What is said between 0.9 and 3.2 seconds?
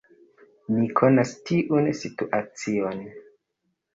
konas tiun situacion.